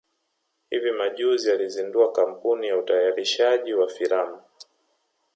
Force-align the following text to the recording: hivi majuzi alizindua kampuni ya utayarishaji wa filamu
hivi 0.69 0.91
majuzi 0.91 1.51
alizindua 1.51 2.11
kampuni 2.11 2.67
ya 2.67 2.77
utayarishaji 2.77 3.73
wa 3.73 3.87
filamu 3.87 4.41